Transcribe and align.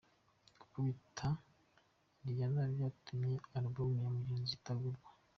Gukubita 0.59 1.27
Riyana 2.25 2.61
byatumye 2.73 3.33
alubumu 3.55 3.99
ya 4.05 4.11
Muneza 4.27 4.53
itagurwa 4.59 5.09